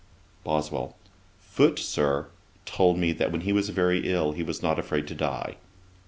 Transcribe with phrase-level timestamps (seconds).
[0.43, 0.95] BOSWELL:
[1.39, 2.29] 'Foote, Sir,
[2.65, 5.57] told me, that when he was very ill he was not afraid to die.'